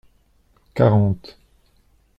[0.73, 1.35] Quarante.